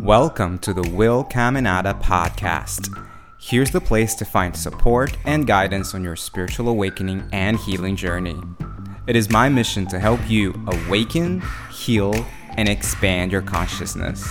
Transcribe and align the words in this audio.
Welcome 0.00 0.58
to 0.60 0.72
the 0.72 0.88
Will 0.94 1.22
Caminada 1.22 1.92
podcast. 2.00 2.88
Here's 3.38 3.70
the 3.70 3.82
place 3.82 4.14
to 4.14 4.24
find 4.24 4.56
support 4.56 5.14
and 5.26 5.46
guidance 5.46 5.94
on 5.94 6.02
your 6.02 6.16
spiritual 6.16 6.70
awakening 6.70 7.28
and 7.32 7.58
healing 7.58 7.96
journey. 7.96 8.40
It 9.06 9.14
is 9.14 9.28
my 9.28 9.50
mission 9.50 9.86
to 9.88 9.98
help 9.98 10.20
you 10.26 10.54
awaken, 10.66 11.42
heal, 11.70 12.14
and 12.56 12.66
expand 12.66 13.30
your 13.30 13.42
consciousness. 13.42 14.26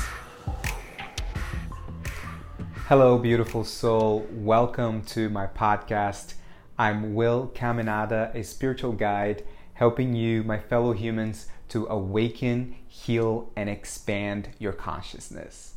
Hello, 2.88 3.20
beautiful 3.20 3.64
soul. 3.64 4.28
Welcome 4.32 5.04
to 5.04 5.30
my 5.30 5.46
podcast. 5.46 6.34
I'm 6.80 7.14
Will 7.14 7.52
Caminada, 7.54 8.34
a 8.34 8.44
spiritual 8.44 8.94
guide, 8.94 9.44
helping 9.80 10.14
you, 10.14 10.44
my 10.44 10.60
fellow 10.60 10.92
humans, 10.92 11.48
to 11.70 11.88
awaken, 11.88 12.76
heal, 12.86 13.50
and 13.56 13.70
expand 13.70 14.50
your 14.60 14.74
consciousness. 14.74 15.76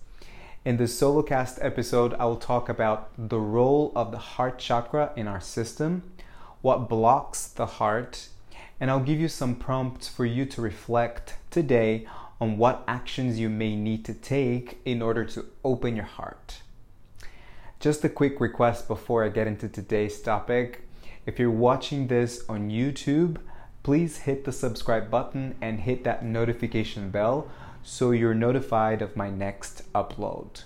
In 0.65 0.77
this 0.77 1.01
solocast 1.01 1.65
episode, 1.65 2.13
I 2.15 2.25
will 2.25 2.35
talk 2.35 2.69
about 2.69 3.11
the 3.17 3.39
role 3.39 3.93
of 3.95 4.11
the 4.11 4.19
heart 4.19 4.59
chakra 4.59 5.13
in 5.15 5.29
our 5.29 5.41
system, 5.41 6.03
what 6.63 6.89
blocks 6.89 7.47
the 7.47 7.67
heart, 7.79 8.27
and 8.81 8.91
I'll 8.91 8.99
give 8.99 9.21
you 9.21 9.29
some 9.29 9.55
prompts 9.55 10.09
for 10.09 10.27
you 10.27 10.47
to 10.47 10.61
reflect 10.61 11.37
today 11.53 12.05
on 12.41 12.59
what 12.59 12.83
actions 12.89 13.39
you 13.39 13.49
may 13.49 13.77
need 13.77 14.05
to 14.07 14.15
take 14.15 14.81
in 14.85 15.01
order 15.01 15.25
to 15.27 15.45
open 15.65 15.95
your 15.95 16.07
heart. 16.07 16.63
Just 17.79 18.03
a 18.03 18.09
quick 18.09 18.41
request 18.41 18.89
before 18.89 19.25
I 19.25 19.29
get 19.29 19.47
into 19.47 19.69
today's 19.69 20.21
topic. 20.21 20.89
If 21.25 21.39
you're 21.39 21.53
watching 21.53 22.09
this 22.09 22.43
on 22.49 22.69
YouTube, 22.69 23.37
please 23.83 24.19
hit 24.19 24.45
the 24.45 24.53
subscribe 24.53 25.11
button 25.11 25.57
and 25.61 25.81
hit 25.81 26.05
that 26.05 26.25
notification 26.25 27.11
bell 27.11 27.49
so 27.83 28.13
you're 28.13 28.35
notified 28.35 29.03
of 29.03 29.17
my 29.17 29.29
next 29.29 29.83
upload. 29.93 30.63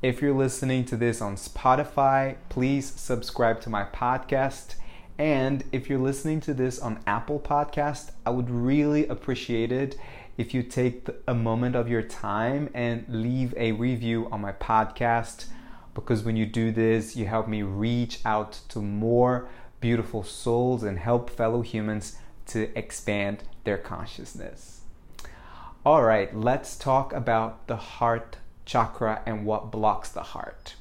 If 0.00 0.22
you're 0.22 0.34
listening 0.34 0.84
to 0.86 0.96
this 0.96 1.20
on 1.20 1.36
Spotify, 1.36 2.36
please 2.48 2.90
subscribe 2.96 3.60
to 3.60 3.70
my 3.70 3.84
podcast. 3.84 4.76
And 5.18 5.62
if 5.72 5.88
you're 5.88 5.98
listening 5.98 6.40
to 6.40 6.54
this 6.54 6.78
on 6.78 7.00
Apple 7.06 7.38
Podcast, 7.38 8.12
I 8.24 8.30
would 8.30 8.50
really 8.50 9.06
appreciate 9.06 9.70
it 9.70 9.96
if 10.38 10.54
you 10.54 10.62
take 10.62 11.06
a 11.28 11.34
moment 11.34 11.76
of 11.76 11.88
your 11.88 12.02
time 12.02 12.70
and 12.72 13.04
leave 13.08 13.54
a 13.56 13.72
review 13.72 14.28
on 14.32 14.40
my 14.40 14.52
podcast 14.52 15.46
because 15.94 16.22
when 16.22 16.36
you 16.36 16.46
do 16.46 16.72
this, 16.72 17.14
you 17.14 17.26
help 17.26 17.46
me 17.46 17.62
reach 17.62 18.20
out 18.24 18.58
to 18.70 18.80
more 18.80 19.48
beautiful 19.82 20.22
souls 20.22 20.82
and 20.82 20.98
help 20.98 21.28
fellow 21.28 21.60
humans 21.60 22.16
to 22.46 22.76
expand 22.78 23.44
their 23.64 23.76
consciousness. 23.76 24.80
All 25.84 26.02
right, 26.02 26.34
let's 26.34 26.76
talk 26.76 27.12
about 27.12 27.66
the 27.66 27.76
heart 27.76 28.38
chakra 28.64 29.20
and 29.26 29.44
what 29.44 29.70
blocks 29.70 30.08
the 30.08 30.22
heart. 30.22 30.76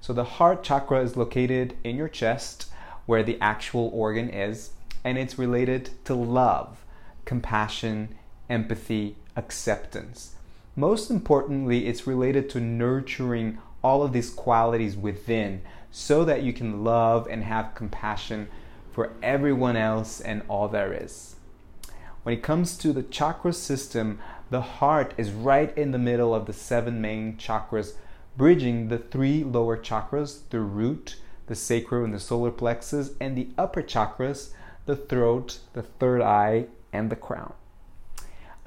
So, 0.00 0.12
the 0.12 0.24
heart 0.24 0.62
chakra 0.62 1.00
is 1.00 1.16
located 1.16 1.76
in 1.82 1.96
your 1.96 2.08
chest 2.08 2.70
where 3.06 3.22
the 3.22 3.38
actual 3.40 3.90
organ 3.92 4.30
is, 4.30 4.70
and 5.02 5.18
it's 5.18 5.38
related 5.38 5.90
to 6.04 6.14
love, 6.14 6.84
compassion, 7.24 8.14
empathy, 8.48 9.16
acceptance. 9.36 10.34
Most 10.76 11.10
importantly, 11.10 11.86
it's 11.86 12.06
related 12.06 12.48
to 12.50 12.60
nurturing 12.60 13.58
all 13.84 14.02
of 14.02 14.12
these 14.12 14.30
qualities 14.30 14.96
within 14.96 15.62
so 15.90 16.24
that 16.24 16.42
you 16.42 16.52
can 16.52 16.82
love 16.82 17.28
and 17.30 17.44
have 17.44 17.74
compassion 17.74 18.48
for 18.90 19.12
everyone 19.22 19.76
else 19.76 20.20
and 20.20 20.42
all 20.48 20.66
there 20.66 20.92
is. 20.92 21.36
When 22.24 22.34
it 22.34 22.42
comes 22.42 22.76
to 22.78 22.92
the 22.92 23.02
chakra 23.02 23.52
system, 23.52 24.18
the 24.50 24.62
heart 24.62 25.14
is 25.16 25.30
right 25.30 25.76
in 25.76 25.90
the 25.90 25.98
middle 25.98 26.34
of 26.34 26.46
the 26.46 26.52
seven 26.52 27.00
main 27.00 27.36
chakras, 27.36 27.92
bridging 28.36 28.88
the 28.88 28.98
three 28.98 29.44
lower 29.44 29.76
chakras 29.76 30.40
the 30.48 30.60
root, 30.60 31.16
the 31.46 31.54
sacral, 31.54 32.04
and 32.04 32.14
the 32.14 32.18
solar 32.18 32.50
plexus, 32.50 33.10
and 33.20 33.36
the 33.36 33.48
upper 33.58 33.82
chakras 33.82 34.50
the 34.86 34.96
throat, 34.96 35.60
the 35.72 35.82
third 35.82 36.20
eye, 36.20 36.66
and 36.92 37.10
the 37.10 37.16
crown. 37.16 37.52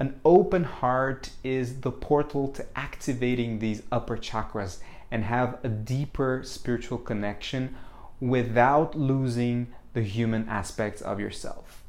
An 0.00 0.20
open 0.24 0.64
heart 0.64 1.30
is 1.42 1.80
the 1.80 1.90
portal 1.90 2.48
to 2.48 2.64
activating 2.76 3.58
these 3.58 3.82
upper 3.90 4.16
chakras 4.16 4.78
and 5.10 5.24
have 5.24 5.58
a 5.62 5.68
deeper 5.68 6.42
spiritual 6.44 6.98
connection 6.98 7.74
without 8.20 8.94
losing 8.94 9.68
the 9.94 10.02
human 10.02 10.48
aspects 10.48 11.00
of 11.00 11.20
yourself. 11.20 11.82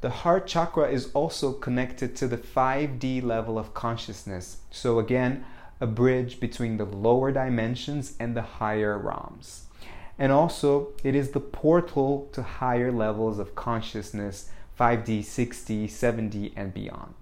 The 0.00 0.10
heart 0.10 0.46
chakra 0.46 0.88
is 0.88 1.10
also 1.12 1.52
connected 1.52 2.16
to 2.16 2.28
the 2.28 2.38
5D 2.38 3.22
level 3.22 3.58
of 3.58 3.74
consciousness. 3.74 4.58
So, 4.70 4.98
again, 4.98 5.44
a 5.80 5.86
bridge 5.86 6.40
between 6.40 6.78
the 6.78 6.84
lower 6.84 7.32
dimensions 7.32 8.14
and 8.18 8.34
the 8.34 8.42
higher 8.42 8.98
realms. 8.98 9.66
And 10.18 10.32
also, 10.32 10.88
it 11.04 11.14
is 11.14 11.30
the 11.30 11.40
portal 11.40 12.28
to 12.32 12.42
higher 12.42 12.92
levels 12.92 13.38
of 13.38 13.54
consciousness 13.54 14.50
5D, 14.78 15.20
6D, 15.20 15.84
7D, 15.84 16.52
and 16.56 16.72
beyond. 16.72 17.14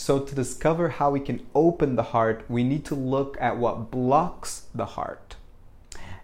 So, 0.00 0.20
to 0.20 0.32
discover 0.32 0.90
how 0.90 1.10
we 1.10 1.18
can 1.18 1.44
open 1.56 1.96
the 1.96 2.14
heart, 2.14 2.44
we 2.48 2.62
need 2.62 2.84
to 2.84 2.94
look 2.94 3.36
at 3.40 3.56
what 3.56 3.90
blocks 3.90 4.66
the 4.72 4.86
heart. 4.86 5.34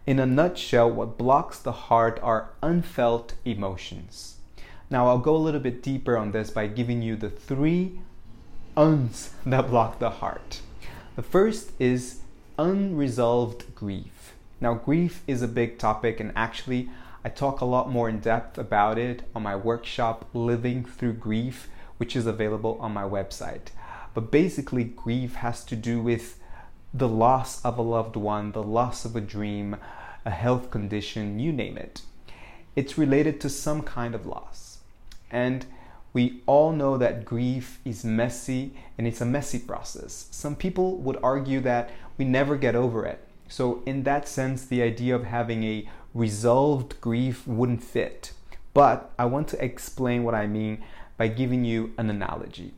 In 0.06 0.20
a 0.20 0.26
nutshell, 0.26 0.88
what 0.88 1.18
blocks 1.18 1.58
the 1.58 1.72
heart 1.72 2.20
are 2.22 2.50
unfelt 2.62 3.34
emotions. 3.44 4.36
Now, 4.90 5.08
I'll 5.08 5.18
go 5.18 5.34
a 5.34 5.44
little 5.46 5.58
bit 5.58 5.82
deeper 5.82 6.16
on 6.16 6.30
this 6.30 6.50
by 6.50 6.68
giving 6.68 7.02
you 7.02 7.16
the 7.16 7.28
three 7.28 7.98
uns 8.76 9.34
that 9.44 9.68
block 9.68 9.98
the 9.98 10.10
heart. 10.22 10.60
The 11.16 11.24
first 11.24 11.72
is 11.80 12.20
unresolved 12.56 13.74
grief. 13.74 14.34
Now, 14.60 14.74
grief 14.74 15.22
is 15.26 15.42
a 15.42 15.48
big 15.48 15.80
topic, 15.80 16.20
and 16.20 16.30
actually, 16.36 16.90
I 17.24 17.28
talk 17.28 17.60
a 17.60 17.64
lot 17.64 17.90
more 17.90 18.08
in 18.08 18.20
depth 18.20 18.56
about 18.56 18.98
it 18.98 19.24
on 19.34 19.42
my 19.42 19.56
workshop, 19.56 20.26
Living 20.32 20.84
Through 20.84 21.14
Grief, 21.14 21.68
which 21.98 22.16
is 22.16 22.26
available 22.26 22.76
on 22.80 22.92
my 22.92 23.02
website. 23.02 23.68
But 24.14 24.30
basically, 24.30 24.84
grief 24.84 25.34
has 25.36 25.64
to 25.64 25.76
do 25.76 26.00
with 26.00 26.38
the 26.92 27.08
loss 27.08 27.64
of 27.64 27.76
a 27.76 27.82
loved 27.82 28.16
one, 28.16 28.52
the 28.52 28.62
loss 28.62 29.04
of 29.04 29.16
a 29.16 29.20
dream, 29.20 29.76
a 30.24 30.30
health 30.30 30.70
condition, 30.70 31.38
you 31.38 31.52
name 31.52 31.76
it. 31.76 32.02
It's 32.76 32.96
related 32.96 33.40
to 33.40 33.48
some 33.48 33.82
kind 33.82 34.14
of 34.14 34.26
loss. 34.26 34.78
And 35.30 35.66
we 36.12 36.40
all 36.46 36.72
know 36.72 36.96
that 36.96 37.24
grief 37.24 37.80
is 37.84 38.04
messy 38.04 38.72
and 38.96 39.06
it's 39.06 39.20
a 39.20 39.26
messy 39.26 39.58
process. 39.58 40.28
Some 40.30 40.54
people 40.54 40.96
would 40.98 41.18
argue 41.22 41.60
that 41.60 41.90
we 42.16 42.24
never 42.24 42.56
get 42.56 42.76
over 42.76 43.04
it. 43.04 43.18
So, 43.48 43.82
in 43.84 44.04
that 44.04 44.28
sense, 44.28 44.64
the 44.64 44.80
idea 44.82 45.14
of 45.14 45.24
having 45.24 45.64
a 45.64 45.88
resolved 46.14 47.00
grief 47.00 47.46
wouldn't 47.46 47.82
fit. 47.82 48.32
But 48.72 49.12
I 49.18 49.26
want 49.26 49.48
to 49.48 49.64
explain 49.64 50.24
what 50.24 50.34
I 50.34 50.46
mean 50.46 50.82
by 51.16 51.28
giving 51.28 51.64
you 51.64 51.92
an 51.98 52.10
analogy. 52.10 52.74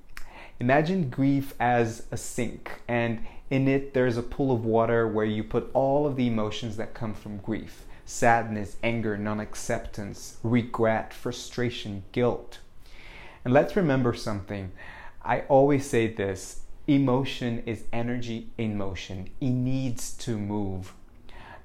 Imagine 0.58 1.10
grief 1.10 1.54
as 1.60 2.06
a 2.10 2.16
sink, 2.16 2.80
and 2.88 3.26
in 3.50 3.68
it 3.68 3.94
there's 3.94 4.16
a 4.16 4.22
pool 4.22 4.54
of 4.54 4.64
water 4.64 5.06
where 5.06 5.26
you 5.26 5.44
put 5.44 5.70
all 5.72 6.06
of 6.06 6.16
the 6.16 6.26
emotions 6.26 6.76
that 6.76 6.94
come 6.94 7.14
from 7.14 7.38
grief 7.38 7.84
sadness, 8.06 8.76
anger, 8.84 9.18
non 9.18 9.40
acceptance, 9.40 10.38
regret, 10.42 11.12
frustration, 11.12 12.04
guilt. 12.12 12.60
And 13.44 13.52
let's 13.52 13.76
remember 13.76 14.14
something. 14.14 14.72
I 15.24 15.40
always 15.42 15.88
say 15.88 16.06
this 16.06 16.60
emotion 16.86 17.62
is 17.66 17.84
energy 17.92 18.48
in 18.56 18.78
motion, 18.78 19.28
it 19.40 19.50
needs 19.50 20.12
to 20.18 20.38
move. 20.38 20.94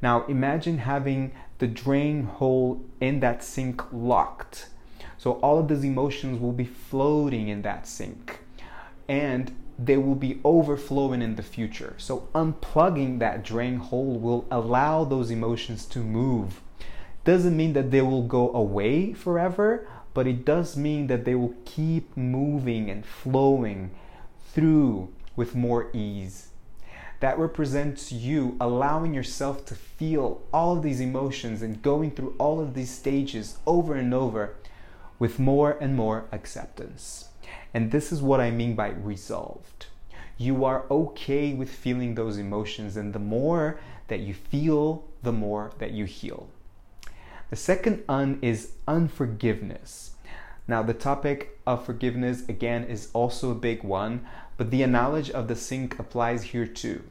Now 0.01 0.25
imagine 0.25 0.79
having 0.79 1.31
the 1.59 1.67
drain 1.67 2.23
hole 2.23 2.83
in 2.99 3.19
that 3.19 3.43
sink 3.43 3.83
locked. 3.93 4.67
So 5.21 5.33
all 5.33 5.59
of 5.59 5.67
those 5.67 5.83
emotions 5.83 6.41
will 6.41 6.51
be 6.51 6.65
floating 6.65 7.47
in 7.47 7.61
that 7.61 7.85
sink 7.85 8.39
and 9.07 9.55
they 9.77 9.95
will 9.95 10.15
be 10.15 10.41
overflowing 10.43 11.21
in 11.21 11.35
the 11.35 11.43
future. 11.43 11.93
So, 11.99 12.27
unplugging 12.33 13.19
that 13.19 13.43
drain 13.43 13.75
hole 13.75 14.17
will 14.17 14.47
allow 14.49 15.03
those 15.03 15.29
emotions 15.29 15.85
to 15.93 15.99
move. 15.99 16.61
Doesn't 17.23 17.55
mean 17.55 17.73
that 17.73 17.91
they 17.91 18.01
will 18.01 18.23
go 18.23 18.51
away 18.51 19.13
forever, 19.13 19.87
but 20.15 20.25
it 20.25 20.43
does 20.43 20.75
mean 20.75 21.05
that 21.05 21.23
they 21.23 21.35
will 21.35 21.53
keep 21.65 22.17
moving 22.17 22.89
and 22.89 23.05
flowing 23.05 23.91
through 24.47 25.13
with 25.35 25.53
more 25.53 25.91
ease. 25.93 26.47
That 27.19 27.37
represents 27.37 28.11
you 28.11 28.57
allowing 28.59 29.13
yourself 29.13 29.67
to 29.67 29.75
feel 29.75 30.41
all 30.51 30.77
of 30.77 30.81
these 30.81 30.99
emotions 30.99 31.61
and 31.61 31.79
going 31.79 32.09
through 32.09 32.33
all 32.39 32.59
of 32.59 32.73
these 32.73 32.89
stages 32.89 33.59
over 33.67 33.93
and 33.93 34.15
over 34.15 34.55
with 35.21 35.37
more 35.37 35.77
and 35.79 35.95
more 35.95 36.25
acceptance. 36.31 37.29
And 37.75 37.91
this 37.91 38.11
is 38.11 38.23
what 38.23 38.41
I 38.41 38.49
mean 38.49 38.73
by 38.73 38.89
resolved. 38.89 39.85
You 40.35 40.65
are 40.65 40.85
okay 40.89 41.53
with 41.53 41.69
feeling 41.69 42.15
those 42.15 42.39
emotions, 42.39 42.97
and 42.97 43.13
the 43.13 43.19
more 43.19 43.79
that 44.07 44.21
you 44.21 44.33
feel, 44.33 45.03
the 45.21 45.31
more 45.31 45.73
that 45.77 45.91
you 45.91 46.05
heal. 46.05 46.49
The 47.51 47.55
second 47.55 48.03
un 48.09 48.39
is 48.41 48.71
unforgiveness. 48.87 50.15
Now, 50.67 50.81
the 50.81 50.95
topic 50.95 51.59
of 51.67 51.85
forgiveness 51.85 52.49
again 52.49 52.85
is 52.85 53.09
also 53.13 53.51
a 53.51 53.65
big 53.69 53.83
one, 53.83 54.25
but 54.57 54.71
the 54.71 54.81
analogy 54.81 55.31
of 55.31 55.47
the 55.47 55.55
sink 55.55 55.99
applies 55.99 56.45
here 56.45 56.65
too. 56.65 57.03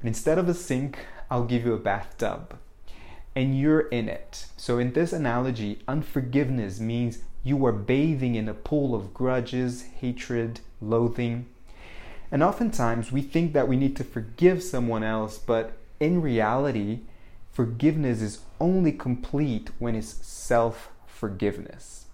But 0.00 0.08
instead 0.08 0.38
of 0.38 0.48
a 0.48 0.54
sink, 0.54 1.00
I'll 1.30 1.44
give 1.44 1.66
you 1.66 1.74
a 1.74 1.78
bathtub. 1.78 2.56
And 3.36 3.60
you're 3.60 3.88
in 3.88 4.08
it. 4.08 4.46
So, 4.56 4.78
in 4.78 4.94
this 4.94 5.12
analogy, 5.12 5.80
unforgiveness 5.86 6.80
means 6.80 7.18
you 7.42 7.64
are 7.64 7.72
bathing 7.72 8.34
in 8.34 8.48
a 8.48 8.54
pool 8.54 8.94
of 8.94 9.14
grudges, 9.14 9.82
hatred, 10.00 10.60
loathing. 10.80 11.46
And 12.30 12.42
oftentimes 12.42 13.10
we 13.10 13.22
think 13.22 13.52
that 13.52 13.68
we 13.68 13.76
need 13.76 13.96
to 13.96 14.04
forgive 14.04 14.62
someone 14.62 15.02
else, 15.02 15.38
but 15.38 15.72
in 15.98 16.22
reality, 16.22 17.00
forgiveness 17.50 18.20
is 18.20 18.40
only 18.60 18.92
complete 18.92 19.70
when 19.78 19.94
it's 19.94 20.26
self 20.26 20.90
forgiveness. 21.06 22.06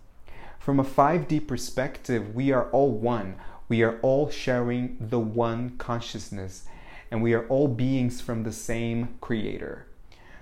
From 0.58 0.80
a 0.80 0.84
5D 0.84 1.46
perspective, 1.46 2.34
we 2.34 2.50
are 2.50 2.70
all 2.70 2.90
one. 2.90 3.36
We 3.68 3.82
are 3.82 3.98
all 4.00 4.30
sharing 4.30 4.96
the 5.00 5.20
one 5.20 5.76
consciousness, 5.76 6.66
and 7.10 7.22
we 7.22 7.34
are 7.34 7.46
all 7.48 7.68
beings 7.68 8.20
from 8.20 8.42
the 8.42 8.52
same 8.52 9.16
Creator. 9.20 9.86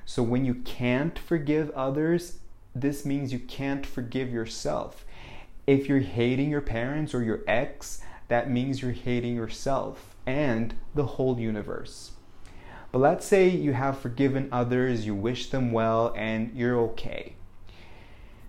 So 0.07 0.23
when 0.23 0.45
you 0.45 0.55
can't 0.55 1.19
forgive 1.19 1.71
others, 1.71 2.39
this 2.75 3.05
means 3.05 3.33
you 3.33 3.39
can't 3.39 3.87
forgive 3.87 4.33
yourself. 4.33 5.05
If 5.67 5.89
you're 5.89 6.01
hating 6.01 6.51
your 6.51 6.61
parents 6.61 7.15
or 7.15 7.23
your 7.23 7.43
ex, 7.47 8.03
that 8.29 8.51
means 8.51 8.83
you're 8.83 8.93
hating 8.93 9.37
yourself 9.37 10.17
and 10.27 10.75
the 10.95 11.05
whole 11.05 11.39
universe. 11.39 12.13
But 12.91 12.99
let's 12.99 13.27
say 13.27 13.49
you 13.49 13.73
have 13.73 13.99
forgiven 13.99 14.49
others, 14.53 15.07
you 15.07 15.15
wish 15.15 15.51
them 15.51 15.73
well, 15.73 16.13
and 16.17 16.53
you're 16.55 16.79
okay. 16.91 17.35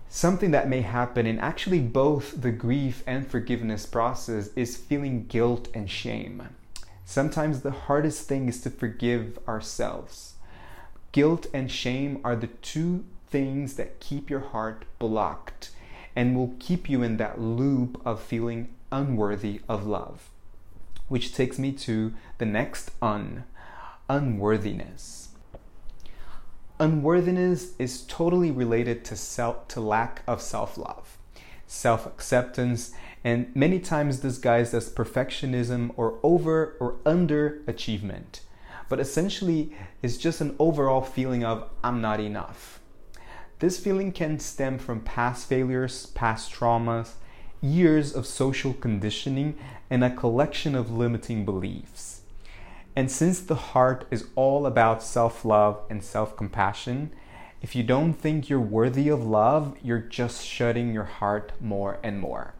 Something 0.07 0.51
that 0.51 0.69
may 0.69 0.81
happen 0.81 1.25
in 1.25 1.39
actually 1.39 1.79
both 1.79 2.41
the 2.41 2.51
grief 2.51 3.03
and 3.05 3.27
forgiveness 3.27 3.85
process 3.85 4.49
is 4.55 4.77
feeling 4.77 5.25
guilt 5.25 5.67
and 5.73 5.89
shame. 5.89 6.47
Sometimes 7.05 7.61
the 7.61 7.71
hardest 7.71 8.27
thing 8.27 8.47
is 8.47 8.61
to 8.61 8.69
forgive 8.69 9.37
ourselves. 9.47 10.35
Guilt 11.11 11.47
and 11.53 11.71
shame 11.71 12.21
are 12.23 12.35
the 12.35 12.47
two 12.47 13.03
things 13.29 13.75
that 13.75 13.99
keep 13.99 14.29
your 14.29 14.39
heart 14.39 14.85
blocked 14.99 15.71
and 16.15 16.35
will 16.35 16.55
keep 16.59 16.89
you 16.89 17.03
in 17.03 17.17
that 17.17 17.39
loop 17.39 18.01
of 18.05 18.21
feeling 18.21 18.73
unworthy 18.91 19.61
of 19.67 19.85
love. 19.85 20.29
Which 21.07 21.33
takes 21.33 21.59
me 21.59 21.71
to 21.73 22.13
the 22.37 22.45
next 22.45 22.91
un 23.01 23.43
unworthiness. 24.09 25.29
Unworthiness 26.79 27.71
is 27.79 28.03
totally 28.03 28.51
related 28.51 29.05
to 29.05 29.15
self 29.15 29.67
to 29.69 29.79
lack 29.79 30.21
of 30.27 30.41
self-love, 30.41 31.17
self-acceptance, 31.65 32.91
and 33.23 33.55
many 33.55 33.79
times 33.79 34.19
disguised 34.19 34.73
as 34.73 34.91
perfectionism 34.91 35.91
or 35.95 36.19
over 36.21 36.75
or 36.79 36.97
under 37.05 37.61
achievement. 37.65 38.41
But 38.89 38.99
essentially, 38.99 39.73
it's 40.03 40.17
just 40.17 40.41
an 40.41 40.55
overall 40.59 41.01
feeling 41.01 41.43
of 41.43 41.67
I'm 41.83 42.01
not 42.01 42.19
enough. 42.19 42.79
This 43.59 43.79
feeling 43.79 44.11
can 44.11 44.39
stem 44.39 44.77
from 44.77 44.99
past 44.99 45.47
failures, 45.47 46.07
past 46.07 46.51
traumas, 46.51 47.13
years 47.61 48.13
of 48.13 48.25
social 48.27 48.73
conditioning, 48.73 49.57
and 49.89 50.03
a 50.03 50.13
collection 50.13 50.75
of 50.75 50.91
limiting 50.91 51.45
beliefs. 51.45 52.21
And 52.97 53.09
since 53.09 53.39
the 53.39 53.55
heart 53.55 54.05
is 54.11 54.27
all 54.35 54.65
about 54.65 55.01
self 55.01 55.45
love 55.45 55.81
and 55.89 56.03
self 56.03 56.35
compassion, 56.35 57.11
if 57.61 57.75
you 57.75 57.83
don't 57.83 58.13
think 58.13 58.49
you're 58.49 58.59
worthy 58.59 59.07
of 59.09 59.25
love, 59.25 59.77
you're 59.81 59.99
just 59.99 60.45
shutting 60.45 60.93
your 60.93 61.05
heart 61.05 61.53
more 61.61 61.97
and 62.03 62.19
more. 62.19 62.55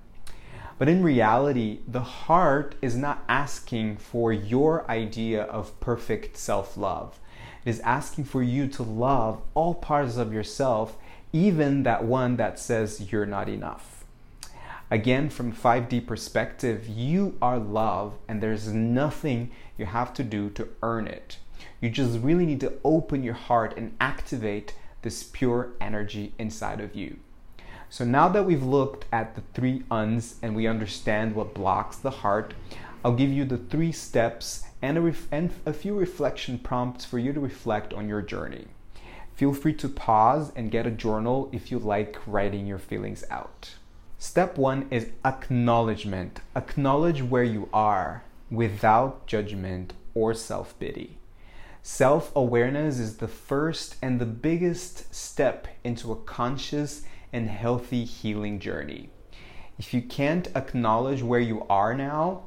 But 0.77 0.89
in 0.89 1.04
reality, 1.04 1.80
the 1.88 2.01
heart 2.01 2.75
is 2.81 2.95
not 2.95 3.24
asking 3.30 3.98
for 3.98 4.33
your 4.33 4.89
idea 4.92 5.44
of 5.44 5.80
perfect 5.80 6.36
self 6.36 6.75
love. 6.75 7.18
It 7.63 7.69
is 7.69 7.80
asking 7.80 8.25
for 8.25 8.44
you 8.44 8.68
to 8.68 8.83
love 8.83 9.42
all 9.54 9.74
parts 9.74 10.18
of 10.18 10.33
yourself, 10.33 10.98
even 11.31 11.83
that 11.83 12.04
one 12.04 12.36
that 12.38 12.60
says 12.60 13.12
you're 13.12 13.25
not 13.25 13.48
enough. 13.48 14.04
Again, 14.92 15.30
from 15.30 15.51
5D 15.51 16.06
perspective, 16.06 16.88
you 16.88 17.38
are 17.42 17.57
love 17.57 18.13
and 18.28 18.42
there's 18.42 18.68
nothing 18.68 19.51
you 19.78 19.86
have 19.86 20.13
to 20.13 20.24
do 20.24 20.50
to 20.51 20.68
earn 20.83 21.07
it. 21.07 21.38
You 21.81 21.89
just 21.89 22.19
really 22.19 22.45
need 22.45 22.60
to 22.60 22.74
open 22.83 23.24
your 23.24 23.33
heart 23.33 23.74
and 23.78 23.95
activate 24.00 24.75
this 25.01 25.24
pure 25.24 25.71
energy 25.81 26.33
inside 26.38 26.81
of 26.81 26.95
you. 26.95 27.18
So 27.95 28.03
now 28.03 28.27
that 28.27 28.44
we've 28.44 28.62
looked 28.62 29.06
at 29.13 29.36
the 29.36 29.42
three 29.53 29.83
uns 29.89 30.36
and 30.42 30.53
we 30.53 30.68
understand 30.68 31.33
what 31.33 31.53
blocks 31.53 31.95
the 31.95 32.09
heart, 32.09 32.53
I'll 33.06 33.15
give 33.15 33.31
you 33.31 33.45
the 33.45 33.57
three 33.57 33.94
steps 33.94 34.65
and 34.81 34.97
a, 34.97 35.01
ref- 35.01 35.30
and 35.31 35.53
a 35.65 35.71
few 35.71 35.97
reflection 35.97 36.59
prompts 36.59 37.06
for 37.06 37.19
you 37.19 37.31
to 37.31 37.39
reflect 37.39 37.94
on 37.94 38.09
your 38.09 38.21
journey. 38.21 38.68
Feel 39.36 39.53
free 39.53 39.71
to 39.75 39.88
pause 39.88 40.51
and 40.57 40.71
get 40.71 40.86
a 40.86 40.92
journal 40.92 41.50
if 41.53 41.71
you 41.71 41.80
like 41.80 42.19
writing 42.27 42.68
your 42.68 42.80
feelings 42.80 43.24
out. 43.31 43.75
Step 44.18 44.57
one 44.57 44.88
is 44.92 45.12
acknowledgement. 45.24 46.42
Acknowledge 46.53 47.24
where 47.24 47.45
you 47.45 47.69
are 47.71 48.25
without 48.51 49.25
judgment 49.25 49.94
or 50.13 50.33
self 50.33 50.77
pity. 50.81 51.18
Self 51.81 52.36
awareness 52.36 53.00
is 53.00 53.18
the 53.18 53.30
first 53.30 53.95
and 54.01 54.19
the 54.19 54.25
biggest 54.25 55.15
step 55.15 55.69
into 55.86 56.12
a 56.12 56.18
conscious 56.18 57.03
and 57.36 57.50
healthy 57.50 58.06
healing 58.06 58.60
journey. 58.60 59.10
If 59.78 59.94
you 59.94 60.02
can't 60.02 60.48
acknowledge 60.56 61.22
where 61.22 61.42
you 61.42 61.66
are 61.70 61.94
now, 61.94 62.44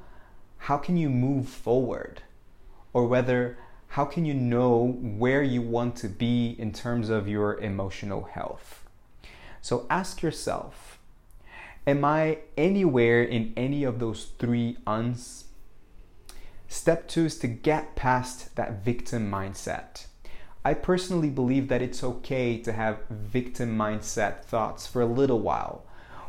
how 0.57 0.79
can 0.79 0.97
you 0.97 1.11
move 1.11 1.47
forward? 1.47 2.23
Or 2.95 3.07
whether, 3.07 3.59
how 3.89 4.07
can 4.07 4.25
you 4.25 4.33
know 4.33 4.99
where 5.03 5.43
you 5.43 5.61
want 5.61 5.95
to 5.97 6.09
be 6.09 6.57
in 6.59 6.73
terms 6.73 7.11
of 7.11 7.29
your 7.29 7.61
emotional 7.61 8.25
health? 8.25 8.83
So 9.61 9.87
ask 9.91 10.23
yourself 10.23 10.99
Am 11.87 12.05
I 12.05 12.39
anywhere 12.57 13.23
in 13.23 13.53
any 13.57 13.85
of 13.85 13.99
those 13.99 14.33
three 14.39 14.79
uns? 14.87 15.45
Step 16.67 17.09
two 17.09 17.27
is 17.27 17.39
to 17.39 17.47
get 17.47 17.95
past 17.95 18.57
that 18.57 18.85
victim 18.85 19.31
mindset. 19.31 20.07
I 20.69 20.75
personally 20.75 21.31
believe 21.31 21.69
that 21.69 21.81
it's 21.81 22.05
okay 22.05 22.59
to 22.59 22.73
have 22.75 23.07
victim 23.09 23.75
mindset 23.75 24.45
thoughts 24.45 24.87
for 24.87 25.01
a 25.01 25.07
little 25.07 25.39
while 25.39 25.83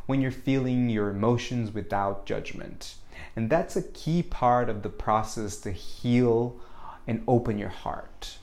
when 0.05 0.21
you're 0.21 0.31
feeling 0.31 0.89
your 0.89 1.09
emotions 1.09 1.73
without 1.73 2.25
judgment. 2.25 2.95
And 3.35 3.49
that's 3.49 3.75
a 3.75 3.81
key 3.81 4.23
part 4.23 4.69
of 4.69 4.81
the 4.81 4.87
process 4.87 5.57
to 5.57 5.73
heal 5.73 6.57
and 7.05 7.21
open 7.27 7.57
your 7.57 7.67
heart. 7.67 8.37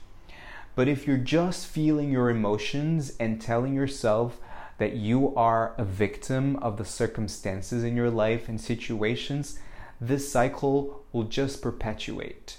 But 0.75 0.87
if 0.87 1.07
you're 1.07 1.17
just 1.17 1.65
feeling 1.65 2.11
your 2.11 2.29
emotions 2.29 3.13
and 3.19 3.41
telling 3.41 3.73
yourself 3.73 4.37
that 4.77 4.97
you 4.97 5.35
are 5.35 5.73
a 5.79 5.83
victim 5.83 6.57
of 6.57 6.77
the 6.77 6.85
circumstances 6.85 7.83
in 7.83 7.95
your 7.95 8.11
life 8.11 8.47
and 8.47 8.61
situations, 8.61 9.57
this 9.99 10.31
cycle 10.31 11.03
will 11.11 11.23
just 11.23 11.63
perpetuate. 11.63 12.57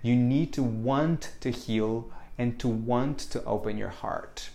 You 0.00 0.14
need 0.14 0.52
to 0.52 0.62
want 0.62 1.32
to 1.40 1.50
heal 1.50 2.12
and 2.38 2.58
to 2.60 2.68
want 2.68 3.18
to 3.18 3.44
open 3.44 3.76
your 3.76 3.88
heart. 3.90 4.50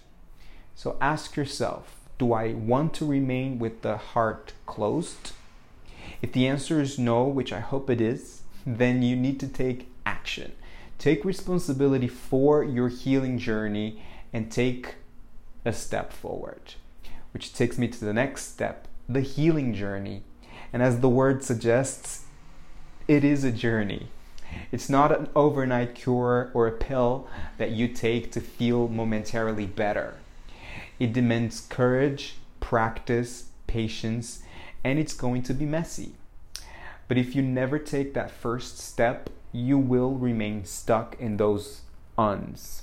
So 0.75 0.97
ask 1.01 1.35
yourself 1.35 1.99
do 2.17 2.33
I 2.33 2.53
want 2.53 2.93
to 2.95 3.05
remain 3.05 3.59
with 3.59 3.81
the 3.81 3.97
heart 3.97 4.53
closed? 4.65 5.33
If 6.21 6.31
the 6.31 6.47
answer 6.47 6.79
is 6.79 6.97
no, 6.97 7.25
which 7.25 7.51
I 7.51 7.59
hope 7.59 7.89
it 7.89 7.99
is, 7.99 8.43
then 8.65 9.01
you 9.01 9.15
need 9.15 9.39
to 9.41 9.47
take 9.47 9.89
action. 10.05 10.53
Take 10.99 11.25
responsibility 11.25 12.07
for 12.07 12.63
your 12.63 12.87
healing 12.87 13.37
journey 13.37 14.01
and 14.31 14.51
take 14.51 14.95
a 15.65 15.73
step 15.73 16.13
forward 16.13 16.75
which 17.33 17.53
takes 17.53 17.77
me 17.77 17.87
to 17.87 18.05
the 18.05 18.13
next 18.13 18.53
step 18.53 18.87
the 19.09 19.21
healing 19.21 19.73
journey. 19.73 20.23
And 20.71 20.81
as 20.81 21.01
the 21.01 21.09
word 21.09 21.43
suggests, 21.43 22.23
it 23.07 23.23
is 23.25 23.43
a 23.43 23.51
journey. 23.51 24.07
It's 24.73 24.89
not 24.89 25.15
an 25.15 25.29
overnight 25.35 25.93
cure 25.93 26.49
or 26.55 26.65
a 26.65 26.71
pill 26.71 27.27
that 27.59 27.73
you 27.73 27.87
take 27.87 28.31
to 28.31 28.41
feel 28.41 28.87
momentarily 28.87 29.67
better. 29.67 30.15
It 30.97 31.13
demands 31.13 31.67
courage, 31.69 32.37
practice, 32.59 33.49
patience, 33.67 34.41
and 34.83 34.97
it's 34.97 35.13
going 35.13 35.43
to 35.43 35.53
be 35.53 35.67
messy. 35.67 36.13
But 37.07 37.19
if 37.19 37.35
you 37.35 37.43
never 37.43 37.77
take 37.77 38.15
that 38.15 38.31
first 38.31 38.79
step, 38.79 39.29
you 39.51 39.77
will 39.77 40.15
remain 40.15 40.65
stuck 40.65 41.19
in 41.19 41.37
those 41.37 41.81
uns. 42.17 42.81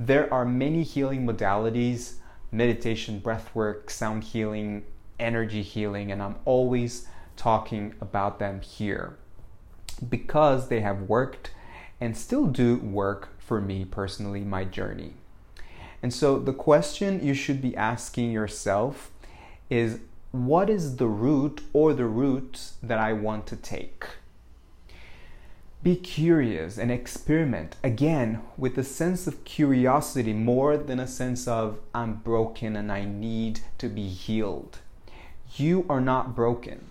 There 0.00 0.34
are 0.34 0.44
many 0.44 0.82
healing 0.82 1.24
modalities 1.24 2.14
meditation, 2.50 3.20
breath 3.20 3.54
work, 3.54 3.88
sound 3.88 4.24
healing, 4.24 4.84
energy 5.20 5.62
healing, 5.62 6.10
and 6.10 6.20
I'm 6.20 6.36
always 6.44 7.06
talking 7.36 7.94
about 8.00 8.40
them 8.40 8.62
here 8.62 9.16
because 9.98 10.68
they 10.68 10.80
have 10.80 11.02
worked 11.02 11.52
and 12.00 12.16
still 12.16 12.46
do 12.46 12.76
work 12.76 13.30
for 13.38 13.60
me 13.60 13.84
personally, 13.84 14.42
my 14.42 14.64
journey. 14.64 15.14
And 16.02 16.14
so 16.14 16.38
the 16.38 16.52
question 16.52 17.24
you 17.24 17.34
should 17.34 17.60
be 17.60 17.76
asking 17.76 18.30
yourself 18.30 19.10
is 19.68 20.00
what 20.30 20.70
is 20.70 20.96
the 20.96 21.08
route 21.08 21.62
or 21.72 21.94
the 21.94 22.06
routes 22.06 22.74
that 22.82 22.98
I 22.98 23.12
want 23.12 23.46
to 23.48 23.56
take? 23.56 24.06
be 25.82 25.94
curious 25.94 26.76
and 26.76 26.90
experiment 26.90 27.76
again 27.84 28.42
with 28.56 28.76
a 28.76 28.84
sense 28.84 29.26
of 29.26 29.44
curiosity 29.44 30.32
more 30.32 30.76
than 30.76 30.98
a 30.98 31.06
sense 31.06 31.46
of 31.46 31.78
I'm 31.94 32.14
broken 32.14 32.74
and 32.74 32.90
I 32.90 33.04
need 33.04 33.60
to 33.78 33.88
be 33.88 34.08
healed. 34.08 34.78
You 35.56 35.86
are 35.88 36.00
not 36.00 36.34
broken. 36.34 36.90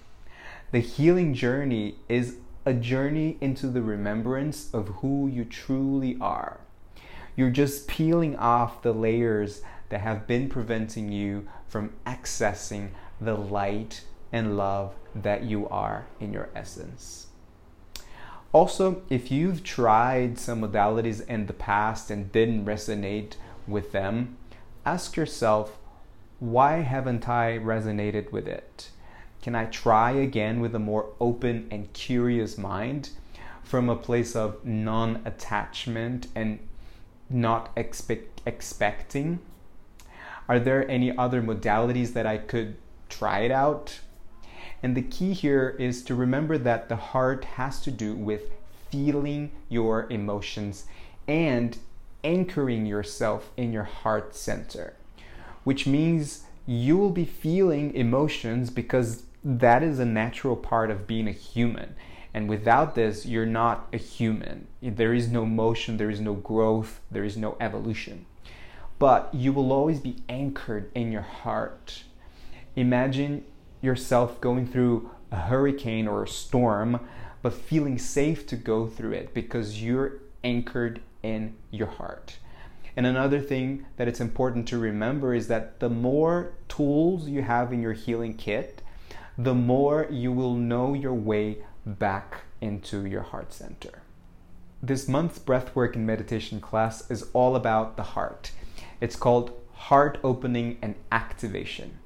The 0.72 0.80
healing 0.80 1.34
journey 1.34 1.96
is 2.08 2.38
a 2.68 2.74
journey 2.74 3.38
into 3.40 3.68
the 3.68 3.82
remembrance 3.82 4.70
of 4.74 4.90
who 5.00 5.26
you 5.26 5.46
truly 5.46 6.18
are. 6.20 6.60
You're 7.34 7.50
just 7.50 7.88
peeling 7.88 8.36
off 8.36 8.82
the 8.82 8.92
layers 8.92 9.62
that 9.88 10.02
have 10.02 10.28
been 10.28 10.50
preventing 10.50 11.10
you 11.10 11.48
from 11.70 11.94
accessing 12.06 12.90
the 13.22 13.36
light 13.36 14.04
and 14.34 14.58
love 14.58 14.94
that 15.16 15.44
you 15.44 15.70
are 15.70 16.08
in 16.20 16.34
your 16.34 16.50
essence. 16.54 17.28
Also, 18.52 19.02
if 19.10 19.32
you've 19.32 19.64
tried 19.64 20.38
some 20.38 20.62
modalities 20.62 21.26
in 21.26 21.46
the 21.46 21.54
past 21.54 22.12
and 22.12 22.34
didn't 22.34 22.66
resonate 22.66 23.36
with 23.66 23.94
them, 23.94 24.36
ask 24.86 25.16
yourself, 25.16 25.78
why 26.40 26.82
haven't 26.82 27.30
I 27.30 27.60
resonated 27.60 28.34
with 28.34 28.46
it? 28.46 28.90
Can 29.48 29.56
I 29.56 29.64
try 29.68 30.12
again 30.12 30.60
with 30.60 30.76
a 30.76 30.80
more 30.80 31.14
open 31.22 31.70
and 31.72 31.94
curious 31.94 32.58
mind 32.58 33.12
from 33.64 33.88
a 33.88 33.96
place 33.96 34.36
of 34.36 34.66
non 34.66 35.22
attachment 35.24 36.28
and 36.36 36.60
not 37.30 37.72
expect, 37.78 38.42
expecting? 38.46 39.40
Are 40.50 40.60
there 40.60 40.86
any 40.92 41.18
other 41.18 41.42
modalities 41.42 42.12
that 42.12 42.26
I 42.26 42.40
could 42.40 42.76
try 43.08 43.40
it 43.40 43.52
out? 43.52 44.02
And 44.84 44.98
the 44.98 45.02
key 45.02 45.32
here 45.32 45.78
is 45.80 46.04
to 46.04 46.14
remember 46.14 46.58
that 46.58 46.90
the 46.90 46.98
heart 46.98 47.46
has 47.46 47.80
to 47.84 47.90
do 47.90 48.16
with 48.16 48.52
feeling 48.92 49.54
your 49.70 50.08
emotions 50.10 50.88
and 51.26 51.78
anchoring 52.22 52.86
yourself 52.86 53.52
in 53.56 53.72
your 53.72 53.86
heart 53.86 54.36
center, 54.36 54.96
which 55.64 55.88
means 55.88 56.44
you 56.66 56.98
will 56.98 57.12
be 57.12 57.24
feeling 57.24 57.94
emotions 57.96 58.70
because 58.70 59.24
that 59.48 59.82
is 59.82 59.98
a 59.98 60.06
natural 60.06 60.58
part 60.58 60.92
of 60.92 61.08
being 61.08 61.26
a 61.26 61.32
human. 61.32 61.96
And 62.34 62.50
without 62.50 62.96
this, 62.96 63.26
you're 63.26 63.46
not 63.46 63.88
a 63.94 63.98
human. 63.98 64.68
There 64.82 65.14
is 65.14 65.30
no 65.30 65.46
motion, 65.46 65.96
there 65.96 66.10
is 66.10 66.20
no 66.20 66.34
growth, 66.34 67.00
there 67.10 67.24
is 67.24 67.38
no 67.38 67.56
evolution. 67.62 68.26
But 69.00 69.34
you 69.34 69.54
will 69.54 69.72
always 69.72 70.02
be 70.02 70.18
anchored 70.28 70.92
in 70.94 71.14
your 71.14 71.22
heart. 71.22 72.04
Imagine 72.76 73.46
yourself 73.82 74.42
going 74.42 74.68
through 74.68 75.12
a 75.32 75.38
hurricane 75.38 76.10
or 76.10 76.24
a 76.24 76.28
storm, 76.28 77.00
but 77.42 77.54
feeling 77.54 77.98
safe 77.98 78.46
to 78.48 78.58
go 78.58 78.86
through 78.86 79.14
it 79.14 79.34
because 79.34 79.82
you're 79.82 80.18
anchored 80.44 81.00
in 81.24 81.56
your 81.72 81.88
heart. 81.88 82.38
And 82.98 83.06
another 83.06 83.40
thing 83.40 83.86
that 83.96 84.10
it's 84.10 84.20
important 84.20 84.68
to 84.68 84.78
remember 84.78 85.34
is 85.34 85.48
that 85.48 85.80
the 85.80 85.90
more 85.90 86.52
tools 86.68 87.30
you 87.30 87.44
have 87.44 87.72
in 87.72 87.82
your 87.82 87.94
healing 87.94 88.36
kit, 88.36 88.82
the 89.38 89.54
more 89.54 90.08
you 90.10 90.32
will 90.32 90.56
know 90.56 90.96
your 90.96 91.14
way 91.14 91.60
back 91.86 92.42
into 92.60 93.06
your 93.06 93.22
heart 93.22 93.54
center. 93.54 94.02
This 94.82 95.08
month's 95.08 95.38
breathwork 95.38 95.96
and 95.96 96.08
meditation 96.08 96.60
class 96.60 97.10
is 97.12 97.30
all 97.34 97.56
about 97.56 97.98
the 97.98 98.04
heart. 98.04 98.52
It's 99.00 99.16
called 99.16 99.52
Heart 99.74 100.20
Opening 100.24 100.80
and 100.82 100.96
Activation. 101.12 102.00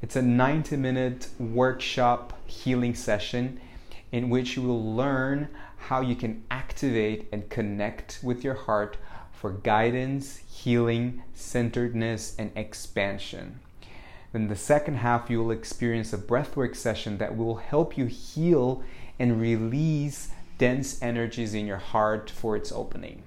It's 0.00 0.16
a 0.16 0.22
90 0.22 0.76
minute 0.76 1.28
workshop 1.38 2.32
healing 2.46 2.94
session 2.94 3.60
in 4.10 4.30
which 4.30 4.56
you 4.56 4.62
will 4.62 4.94
learn 4.94 5.48
how 5.76 6.00
you 6.00 6.16
can 6.16 6.44
activate 6.50 7.28
and 7.30 7.50
connect 7.50 8.20
with 8.22 8.42
your 8.42 8.54
heart 8.54 8.96
for 9.32 9.50
guidance, 9.50 10.38
healing, 10.50 11.22
centeredness, 11.34 12.34
and 12.38 12.50
expansion. 12.56 13.60
In 14.32 14.46
the 14.46 14.56
second 14.56 14.96
half, 14.96 15.28
you 15.28 15.42
will 15.42 15.50
experience 15.50 16.12
a 16.12 16.18
breathwork 16.18 16.76
session 16.76 17.18
that 17.18 17.36
will 17.36 17.56
help 17.56 17.98
you 17.98 18.06
heal 18.06 18.82
and 19.18 19.40
release 19.40 20.30
dense 20.56 21.02
energies 21.02 21.52
in 21.52 21.66
your 21.66 21.78
heart 21.78 22.30
for 22.30 22.54
its 22.54 22.70
opening. 22.70 23.24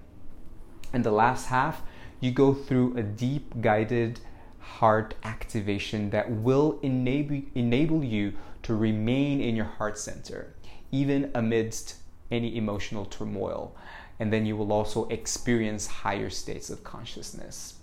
In 0.93 1.01
the 1.01 1.11
last 1.11 1.47
half, 1.47 1.81
you 2.21 2.31
go 2.31 2.53
through 2.53 2.95
a 2.95 3.03
deep 3.03 3.59
guided 3.59 4.21
heart 4.59 5.15
activation 5.23 6.09
that 6.11 6.31
will 6.31 6.79
enable, 6.81 7.41
enable 7.53 8.01
you 8.01 8.33
to 8.61 8.73
remain 8.73 9.41
in 9.41 9.57
your 9.57 9.65
heart 9.65 9.97
center, 9.97 10.55
even 10.89 11.29
amidst 11.35 11.95
any 12.31 12.55
emotional 12.55 13.03
turmoil. 13.03 13.75
And 14.19 14.31
then 14.31 14.45
you 14.45 14.55
will 14.55 14.71
also 14.71 15.09
experience 15.09 15.87
higher 15.87 16.29
states 16.29 16.69
of 16.69 16.83
consciousness. 16.85 17.73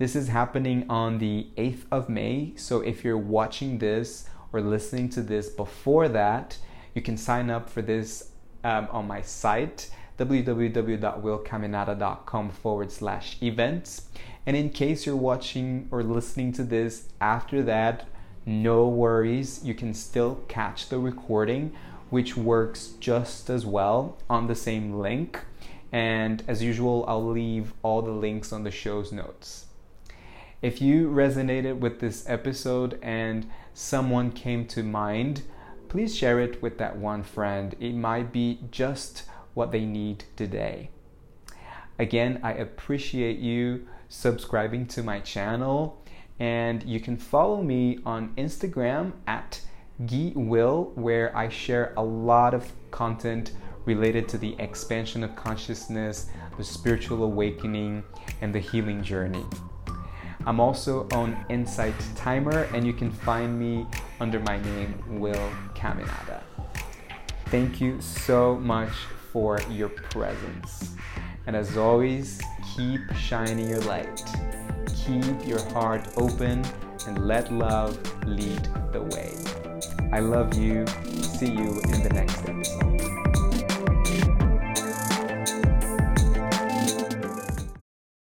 This 0.00 0.16
is 0.16 0.26
happening 0.28 0.86
on 0.88 1.18
the 1.18 1.48
8th 1.58 1.84
of 1.90 2.08
May. 2.08 2.54
So 2.56 2.80
if 2.80 3.04
you're 3.04 3.18
watching 3.18 3.80
this 3.80 4.26
or 4.50 4.62
listening 4.62 5.10
to 5.10 5.20
this 5.20 5.50
before 5.50 6.08
that, 6.08 6.56
you 6.94 7.02
can 7.02 7.18
sign 7.18 7.50
up 7.50 7.68
for 7.68 7.82
this 7.82 8.30
um, 8.64 8.88
on 8.92 9.06
my 9.06 9.20
site 9.20 9.90
www.willcaminada.com 10.18 12.48
forward 12.48 12.90
slash 12.90 13.36
events. 13.42 14.06
And 14.46 14.56
in 14.56 14.70
case 14.70 15.04
you're 15.04 15.16
watching 15.16 15.86
or 15.90 16.02
listening 16.02 16.52
to 16.52 16.64
this 16.64 17.10
after 17.20 17.62
that, 17.64 18.08
no 18.46 18.88
worries, 18.88 19.62
you 19.62 19.74
can 19.74 19.92
still 19.92 20.36
catch 20.48 20.88
the 20.88 20.98
recording, 20.98 21.76
which 22.08 22.38
works 22.38 22.94
just 23.00 23.50
as 23.50 23.66
well 23.66 24.16
on 24.30 24.46
the 24.46 24.54
same 24.54 24.98
link. 24.98 25.40
And 25.92 26.42
as 26.48 26.62
usual, 26.62 27.04
I'll 27.06 27.28
leave 27.28 27.74
all 27.82 28.00
the 28.00 28.12
links 28.12 28.50
on 28.50 28.64
the 28.64 28.70
show's 28.70 29.12
notes. 29.12 29.66
If 30.62 30.82
you 30.82 31.08
resonated 31.08 31.78
with 31.78 32.00
this 32.00 32.28
episode 32.28 32.98
and 33.00 33.48
someone 33.72 34.30
came 34.30 34.66
to 34.66 34.82
mind, 34.82 35.40
please 35.88 36.14
share 36.14 36.38
it 36.38 36.60
with 36.60 36.76
that 36.76 36.98
one 36.98 37.22
friend. 37.22 37.74
It 37.80 37.94
might 37.94 38.30
be 38.30 38.58
just 38.70 39.22
what 39.54 39.72
they 39.72 39.86
need 39.86 40.24
today. 40.36 40.90
Again, 41.98 42.40
I 42.42 42.52
appreciate 42.52 43.38
you 43.38 43.88
subscribing 44.10 44.86
to 44.88 45.02
my 45.02 45.20
channel, 45.20 46.04
and 46.38 46.82
you 46.82 47.00
can 47.00 47.16
follow 47.16 47.62
me 47.62 48.00
on 48.04 48.34
Instagram 48.36 49.12
at 49.26 49.62
Guy 50.06 50.32
Will, 50.34 50.92
where 50.94 51.34
I 51.34 51.48
share 51.48 51.94
a 51.96 52.04
lot 52.04 52.52
of 52.52 52.70
content 52.90 53.52
related 53.86 54.28
to 54.28 54.36
the 54.36 54.56
expansion 54.58 55.24
of 55.24 55.34
consciousness, 55.36 56.28
the 56.58 56.64
spiritual 56.64 57.24
awakening, 57.24 58.04
and 58.42 58.54
the 58.54 58.60
healing 58.60 59.02
journey. 59.02 59.44
I'm 60.46 60.60
also 60.60 61.06
on 61.12 61.44
Insight 61.48 61.94
Timer, 62.16 62.68
and 62.72 62.86
you 62.86 62.92
can 62.92 63.10
find 63.10 63.58
me 63.58 63.86
under 64.20 64.40
my 64.40 64.58
name, 64.60 65.20
Will 65.20 65.50
Caminada. 65.74 66.42
Thank 67.46 67.80
you 67.80 68.00
so 68.00 68.56
much 68.56 68.92
for 69.32 69.60
your 69.70 69.88
presence. 69.88 70.94
And 71.46 71.56
as 71.56 71.76
always, 71.76 72.40
keep 72.76 73.00
shining 73.14 73.68
your 73.68 73.80
light. 73.80 74.22
Keep 75.04 75.46
your 75.46 75.62
heart 75.70 76.06
open 76.16 76.64
and 77.06 77.26
let 77.26 77.52
love 77.52 77.98
lead 78.26 78.68
the 78.92 79.02
way. 79.02 79.34
I 80.12 80.20
love 80.20 80.54
you. 80.54 80.86
See 80.86 81.50
you 81.50 81.80
in 81.92 82.02
the 82.02 82.10
next 82.12 82.48
episode. 82.48 82.99